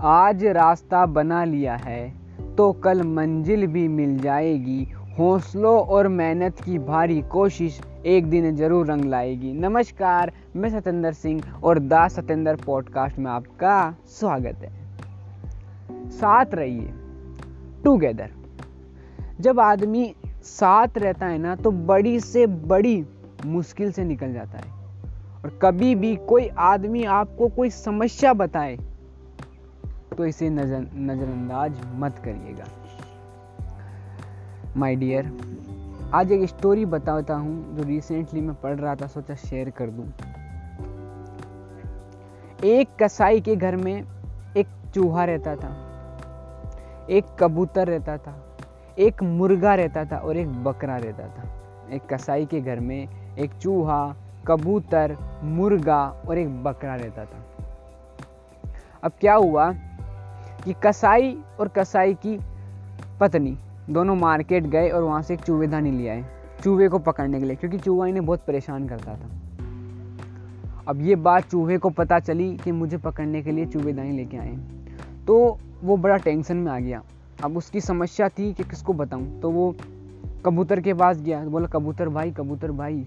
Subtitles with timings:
[0.00, 4.82] आज रास्ता बना लिया है तो कल मंजिल भी मिल जाएगी।
[5.18, 11.42] हौसलों और मेहनत की भारी कोशिश एक दिन ज़रूर रंग लाएगी। नमस्कार, मैं सतेंद्र सिंह
[11.64, 14.72] और दास सतेंद्र पॉडकास्ट में आपका स्वागत है।
[16.10, 16.90] साथ रहिए,
[17.84, 18.30] टुगेदर।
[19.40, 20.12] जब आदमी
[20.42, 23.02] साथ रहता है ना तो बड़ी से बड़ी
[23.46, 24.78] मुश्किल से निकल जाता है।
[25.42, 28.78] और कभी भी कोई आदमी आपको कोई समस्या बताए
[30.16, 32.64] तो इसे नज़र नज़रअंदाज मत करिएगा।
[34.76, 35.32] माय डियर
[36.14, 40.06] आज एक स्टोरी बताता हूँ जो रिसेंटली मैं पढ़ रहा था, सोचा शेयर कर दूँ।
[42.64, 44.02] एक कसाई के घर में
[44.56, 45.68] एक चूहा रहता था,
[47.10, 48.34] एक कबूतर रहता था,
[48.98, 53.54] एक मुर्गा रहता था और एक बकरा रहता था। एक कसाई के घर में एक
[53.54, 54.16] चूहा,
[54.46, 57.44] कबूतर, मुर्गा और एक बकरा रहता था।
[59.02, 59.72] अब क्या हुआ?
[60.64, 62.40] कि कसाई और कसाई की
[63.20, 63.58] पत्नी
[63.90, 66.24] दोनों मार्केट गए और वहाँ से एक चूहेदानी ले आए,
[66.64, 69.28] चूहे को पकड़ने के लिए, क्योंकि चूहा इन्हें बहुत परेशान करता था।
[70.88, 74.58] अब ये बात चूहे को पता चली कि मुझे पकड़ने के लिए चूहेदानी लेके आए।
[75.26, 77.02] तो वो बड़ा टेंशन में आ गया।
[77.44, 79.40] अब उसकी समस्या थी कि किसको बताऊँ?
[79.40, 79.76] तो वो
[80.46, 83.06] कबूतर के पास गया। बोला, कबूतर भाई कबूतर भाई,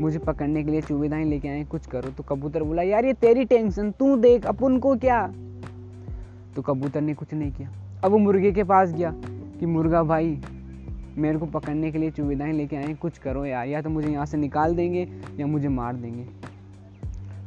[0.00, 3.44] मुझे पकड़ने के लिए चूबेदानी लेके आए, कुछ करो। तो कबूतर बोला, यार, ये तेरी
[3.44, 5.32] टेंशन, तू देख, अपन को क्या?
[6.56, 7.72] तो कबूतर ने कुछ नहीं किया।
[8.04, 9.14] अब वो मुर्गे के पास गया
[9.60, 10.40] कि, मुर्गा भाई,
[11.16, 14.26] मेरे को पकड़ने के लिए चूबेदानी लेके आए कुछ करो यार। या तो मुझे यहाँ
[14.26, 16.26] से निकाल देंगे या मुझे मार देंगे।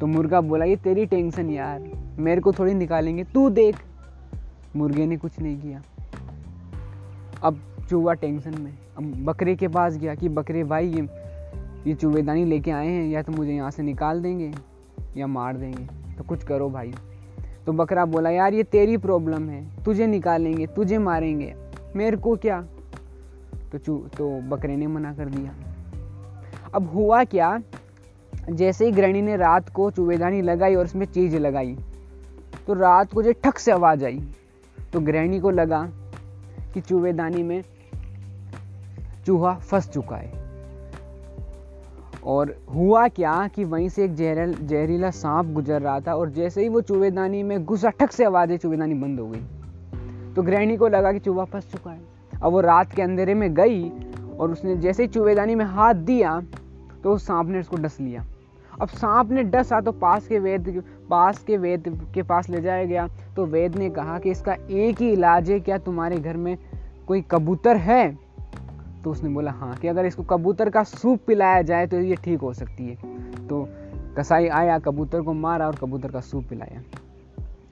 [0.00, 3.76] तो मुर्गा बोला, ये तेरी टेंशन यार, मेरे को थोड़ी निकालेंगे। तू देख।
[4.76, 5.82] मुर्गे ने कुछ नहीं किया।
[7.42, 7.60] अब
[7.90, 11.24] चूहा टेंशन में, अब बकरे के पास गया कि, बकरे भाई, ये
[11.86, 14.52] ये चूहेदानी लेके आए हैं, या तो मुझे यहाँ से निकाल देंगे
[15.16, 16.94] या मार देंगे। तो कुछ करो भाई।
[17.66, 21.54] तो बकरा बोला, यार, ये तेरी प्रॉब्लम है। तुझे निकालेंगे, तुझे मारेंगे।
[21.96, 22.64] मेरे को क्या?
[23.72, 25.54] तो चू तो बकरे ने मना कर दिया।
[26.74, 27.58] अब हुआ क्या?
[28.50, 31.76] जैसे ही गृहिणी ने रात को चूहेदानी लगाई और उसमें चीज़ लगाई
[32.66, 34.28] तो रात को जो ठक से आवाज़ आई
[34.92, 35.90] तो गृहिणी को लगा
[36.74, 37.62] कि चूहेदानी में
[39.26, 40.43] चूहा फंस चुका है।
[42.24, 46.62] और हुआ क्या कि वहीं से एक जहरल, जहरीला सांप गुजर रहा था और जैसे
[46.62, 50.76] ही वो चूहेदानी में घुसा ठक से आवाज़ है चूहेदानी बंद हो गई तो गृहिणी
[50.76, 52.00] को लगा कि चूहा फंस चुका है।
[52.34, 53.88] अब वो रात के अंधेरे में गई
[54.38, 56.40] और उसने जैसे ही चूहेदानी में हाथ दिया
[57.02, 58.24] तो उस सांप ने उसको डस लिया।
[58.80, 62.84] अब सांप ने डसा तो पास के वेद, पास के वेद के पास ले जाया
[62.84, 63.06] गया।
[63.36, 66.56] तो वेद ने कहा कि इसका एक ही इलाज है, क्या तुम्हारे घर में
[67.08, 68.23] कोई कबूतर है?
[69.04, 72.40] तो उसने बोला हाँ कि अगर इसको कबूतर का सूप पिलाया जाए तो ये ठीक
[72.40, 73.66] हो सकती है। तो
[74.18, 76.82] कसाई आया, कबूतर को मारा और कबूतर का सूप पिलाया।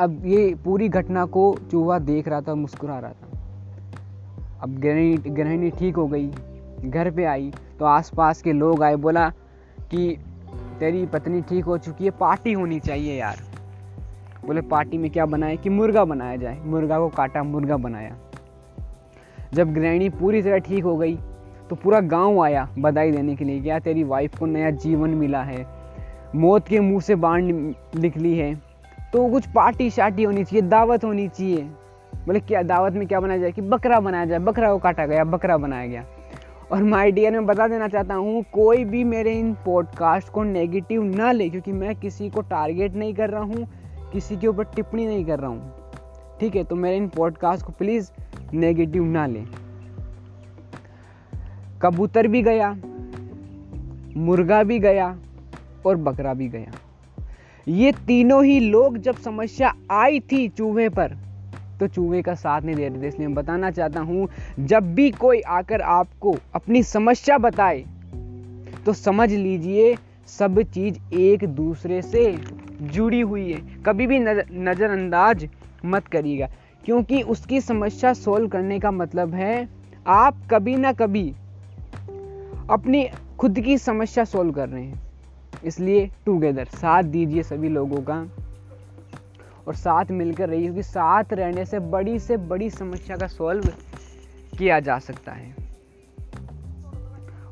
[0.00, 5.70] अब ये पूरी घटना को चूहा देख रहा था मुस्कुरा रहा था। अब गृहिणी गृहिणी
[5.70, 6.28] ठीक हो गई,
[6.84, 9.28] घर पे आई तो आसपास के लोग आए, बोला
[9.90, 10.16] कि
[10.80, 13.36] तेरी पत्नी ठीक हो चुकी है, पार्टी होनी चाहिए यार।
[14.46, 16.58] बोले, पार्टी में क्या बनाए कि मुर्गा बनाया जाए?
[16.64, 18.16] मुर्गा को काटा, मुर्गा बनाया।
[19.54, 21.16] जब गृहिणी पूरी तरह ठीक हो गई
[21.70, 25.42] तो पूरा गाँव आया बधाई देने के लिए क्या तेरी वाइफ को नया जीवन मिला
[25.42, 25.66] है।
[26.34, 28.54] मौत के मुँह से बाढ़ निकली है।
[29.12, 31.62] तो कुछ पार्टी शार्टी होनी चाहिए, दावत होनी चाहिए।
[32.26, 35.24] बोले, क्या दावत में क्या बनाया जाए कि बकरा बनाया जाए, बकरा को काटा गया,
[35.24, 36.04] बकरा बनाया गया।
[36.72, 41.02] और माय डियर मैं बता देना चाहता हूँ, कोई भी मेरे इन पॉडकास्ट को नेगेटिव
[41.04, 43.66] ना ले, क्योंकि मैं किसी को टारगेट नहीं कर रहा हूँ,
[44.12, 45.72] किसी के ऊपर टिप्पणी नहीं कर रहा हूँ।
[46.40, 48.10] ठीक है तो मेरे इन पॉडकास्ट को प्लीज़
[48.54, 49.42] नेगेटिव ना ले।
[51.82, 52.70] कबूतर भी गया,
[54.16, 55.16] मुर्गा भी गया
[55.86, 56.72] और बकरा भी गया।
[57.66, 61.16] ये तीनों ही लोग जब समस्या आई थी चूहे पर
[61.80, 64.28] तो चूहे का साथ नहीं दे रहे थे। इसलिए मैं बताना चाहता हूँ,
[64.60, 67.84] जब भी कोई आकर आपको अपनी समस्या बताए
[68.86, 69.94] तो समझ लीजिए,
[70.28, 72.36] सब चीज़ एक दूसरे से
[72.82, 75.48] जुड़ी हुई है। कभी भी नज़रअंदाज
[75.84, 76.48] मत करिएगा।
[76.84, 79.68] क्योंकि उसकी समस्या सोल्व करने का मतलब है,
[80.06, 81.34] आप कभी ना कभी
[82.70, 83.08] अपनी
[83.38, 85.02] खुद की समस्या सोल्व कर रहे हैं।
[85.64, 88.28] इसलिए टुगेदर साथ दीजिए सभी लोगों का
[89.66, 93.68] और साथ मिलकर रहिए, क्योंकि साथ रहने से बड़ी से बड़ी समस्या का सॉल्व
[94.58, 95.54] किया जा सकता है।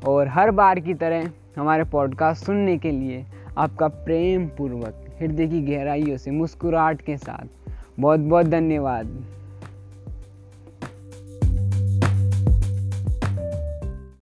[0.05, 3.25] और हर बार की तरह हमारे पॉडकास्ट सुनने के लिए
[3.57, 7.62] आपका प्रेम पूर्वक, हृदय की गहराइयों से मुस्कुराहट के साथ
[7.99, 9.23] बहुत बहुत धन्यवाद।